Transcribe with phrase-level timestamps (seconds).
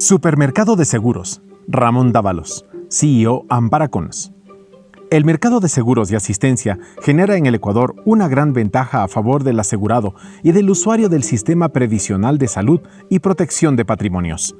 [0.00, 1.42] Supermercado de Seguros.
[1.68, 4.32] Ramón Dávalos, CEO Ambaracons.
[5.10, 9.44] El mercado de seguros y asistencia genera en el Ecuador una gran ventaja a favor
[9.44, 12.80] del asegurado y del usuario del sistema previsional de salud
[13.10, 14.56] y protección de patrimonios.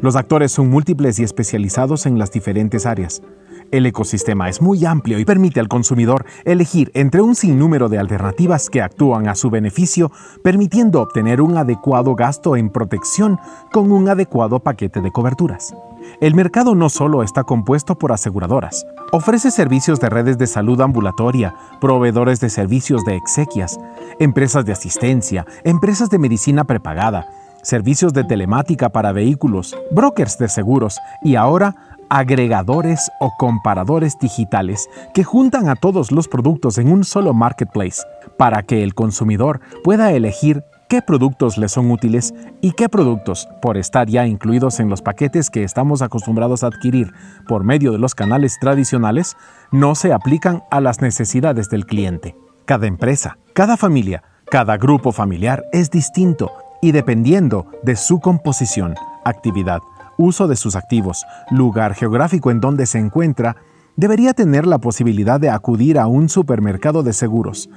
[0.00, 3.22] Los actores son múltiples y especializados en las diferentes áreas.
[3.70, 8.70] El ecosistema es muy amplio y permite al consumidor elegir entre un sinnúmero de alternativas
[8.70, 10.12] que actúan a su beneficio,
[10.42, 13.38] permitiendo obtener un adecuado gasto en protección
[13.72, 15.74] con un adecuado paquete de coberturas.
[16.20, 21.54] El mercado no solo está compuesto por aseguradoras, ofrece servicios de redes de salud ambulatoria,
[21.80, 23.78] proveedores de servicios de exequias,
[24.20, 27.26] empresas de asistencia, empresas de medicina prepagada,
[27.64, 31.74] servicios de telemática para vehículos, brokers de seguros y ahora
[32.10, 38.02] agregadores o comparadores digitales que juntan a todos los productos en un solo marketplace
[38.36, 43.76] para que el consumidor pueda elegir qué productos le son útiles y qué productos, por
[43.78, 47.12] estar ya incluidos en los paquetes que estamos acostumbrados a adquirir
[47.48, 49.36] por medio de los canales tradicionales,
[49.72, 52.36] no se aplican a las necesidades del cliente.
[52.66, 56.52] Cada empresa, cada familia, cada grupo familiar es distinto
[56.84, 59.80] y dependiendo de su composición, actividad,
[60.18, 63.56] uso de sus activos, lugar geográfico en donde se encuentra,
[63.96, 67.70] debería tener la posibilidad de acudir a un supermercado de seguros,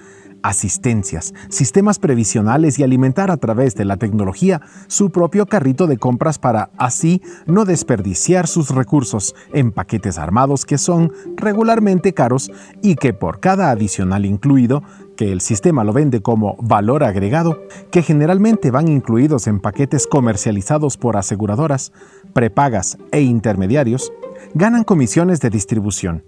[0.48, 6.40] asistencias, sistemas previsionales y alimentar a través de la tecnología su propio carrito de compras
[6.40, 12.50] para así no desperdiciar sus recursos en paquetes armados que son regularmente caros
[12.82, 14.84] y que por cada adicional incluido
[15.18, 17.60] que el sistema lo vende como valor agregado,
[17.92, 21.92] que generalmente van incluidos en paquetes comercializados por aseguradoras,
[22.34, 24.14] prepagas e intermediarios,
[24.54, 26.24] ganan comisiones de distribución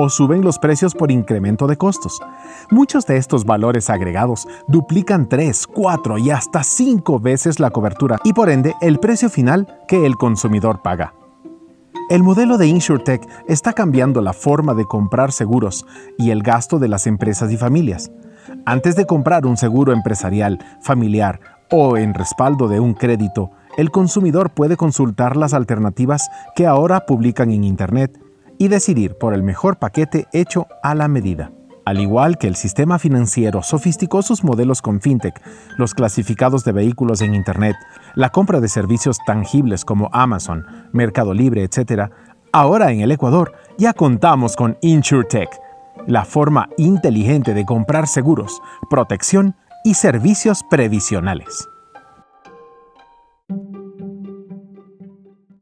[0.00, 2.20] o suben los precios por incremento de costos.
[2.70, 8.32] Muchos de estos valores agregados duplican 3, 4 y hasta 5 veces la cobertura y
[8.32, 11.14] por ende el precio final que el consumidor paga.
[12.10, 15.84] El modelo de InsurTech está cambiando la forma de comprar seguros
[16.16, 18.12] y el gasto de las empresas y familias.
[18.64, 24.50] Antes de comprar un seguro empresarial, familiar o en respaldo de un crédito, el consumidor
[24.50, 28.18] puede consultar las alternativas que ahora publican en Internet
[28.58, 31.52] y decidir por el mejor paquete hecho a la medida.
[31.84, 35.40] Al igual que el sistema financiero sofisticó sus modelos con FinTech,
[35.78, 37.76] los clasificados de vehículos en Internet,
[38.14, 42.10] la compra de servicios tangibles como Amazon, Mercado Libre, etc.,
[42.52, 45.48] ahora en el Ecuador ya contamos con InsurTech
[46.06, 51.68] la forma inteligente de comprar seguros, protección y servicios previsionales.